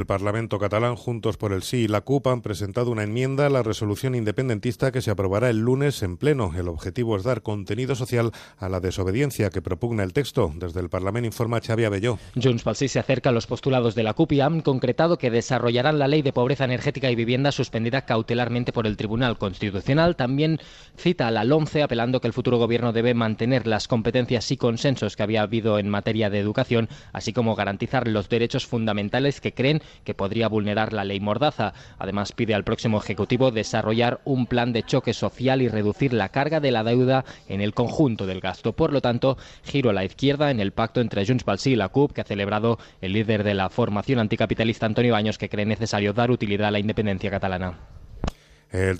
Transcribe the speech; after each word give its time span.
El 0.00 0.06
Parlamento 0.06 0.58
catalán, 0.58 0.96
Juntos 0.96 1.36
por 1.36 1.52
el 1.52 1.62
Sí 1.62 1.80
y 1.80 1.86
la 1.86 2.00
CUP 2.00 2.28
han 2.28 2.40
presentado 2.40 2.90
una 2.90 3.02
enmienda 3.02 3.44
a 3.44 3.50
la 3.50 3.62
resolución 3.62 4.14
independentista 4.14 4.92
que 4.92 5.02
se 5.02 5.10
aprobará 5.10 5.50
el 5.50 5.58
lunes 5.58 6.02
en 6.02 6.16
pleno. 6.16 6.52
El 6.56 6.68
objetivo 6.68 7.18
es 7.18 7.22
dar 7.22 7.42
contenido 7.42 7.94
social 7.94 8.32
a 8.56 8.70
la 8.70 8.80
desobediencia 8.80 9.50
que 9.50 9.60
propugna 9.60 10.02
el 10.02 10.14
texto. 10.14 10.54
Desde 10.56 10.80
el 10.80 10.88
Parlamento 10.88 11.26
informa 11.26 11.60
Xavi 11.60 11.84
Abelló. 11.84 12.18
Junts 12.34 12.62
pel 12.62 12.76
Sí 12.76 12.88
se 12.88 12.98
acerca 12.98 13.28
a 13.28 13.32
los 13.32 13.46
postulados 13.46 13.94
de 13.94 14.02
la 14.02 14.14
CUP 14.14 14.32
y 14.32 14.40
han 14.40 14.62
concretado 14.62 15.18
que 15.18 15.30
desarrollarán 15.30 15.98
la 15.98 16.08
ley 16.08 16.22
de 16.22 16.32
pobreza 16.32 16.64
energética 16.64 17.10
y 17.10 17.14
vivienda 17.14 17.52
suspendida 17.52 18.06
cautelarmente 18.06 18.72
por 18.72 18.86
el 18.86 18.96
Tribunal 18.96 19.36
Constitucional. 19.36 20.16
También 20.16 20.60
cita 20.96 21.28
a 21.28 21.30
la 21.30 21.44
LOMCE 21.44 21.82
apelando 21.82 22.22
que 22.22 22.26
el 22.26 22.32
futuro 22.32 22.56
gobierno 22.56 22.94
debe 22.94 23.12
mantener 23.12 23.66
las 23.66 23.86
competencias 23.86 24.50
y 24.50 24.56
consensos 24.56 25.14
que 25.14 25.24
había 25.24 25.42
habido 25.42 25.78
en 25.78 25.90
materia 25.90 26.30
de 26.30 26.38
educación, 26.38 26.88
así 27.12 27.34
como 27.34 27.54
garantizar 27.54 28.08
los 28.08 28.30
derechos 28.30 28.66
fundamentales 28.66 29.42
que 29.42 29.52
creen 29.52 29.82
que 30.04 30.14
podría 30.14 30.48
vulnerar 30.48 30.92
la 30.92 31.04
ley 31.04 31.20
Mordaza. 31.20 31.72
Además, 31.98 32.32
pide 32.32 32.54
al 32.54 32.64
próximo 32.64 32.98
Ejecutivo 32.98 33.50
desarrollar 33.50 34.20
un 34.24 34.46
plan 34.46 34.72
de 34.72 34.82
choque 34.82 35.14
social 35.14 35.62
y 35.62 35.68
reducir 35.68 36.12
la 36.12 36.30
carga 36.30 36.60
de 36.60 36.70
la 36.70 36.84
deuda 36.84 37.24
en 37.48 37.60
el 37.60 37.74
conjunto 37.74 38.26
del 38.26 38.40
gasto. 38.40 38.72
Por 38.72 38.92
lo 38.92 39.00
tanto, 39.00 39.36
giro 39.64 39.90
a 39.90 39.92
la 39.92 40.04
izquierda 40.04 40.50
en 40.50 40.60
el 40.60 40.72
pacto 40.72 41.00
entre 41.00 41.26
Junts 41.26 41.44
pel 41.44 41.58
y 41.64 41.76
la 41.76 41.88
CUP 41.88 42.12
que 42.12 42.20
ha 42.20 42.24
celebrado 42.24 42.78
el 43.00 43.12
líder 43.12 43.44
de 43.44 43.54
la 43.54 43.68
formación 43.68 44.18
anticapitalista 44.18 44.86
Antonio 44.86 45.12
Baños, 45.12 45.38
que 45.38 45.48
cree 45.48 45.66
necesario 45.66 46.12
dar 46.12 46.30
utilidad 46.30 46.68
a 46.68 46.70
la 46.70 46.78
independencia 46.78 47.30
catalana. 47.30 47.78